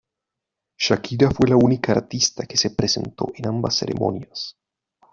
Shakira 0.79 1.29
fue 1.29 1.47
la 1.47 1.55
única 1.57 1.91
artista 1.91 2.47
que 2.47 2.57
se 2.57 2.71
presentó 2.71 3.27
en 3.35 3.45
ambas 3.49 3.75
ceremonias. 3.75 4.57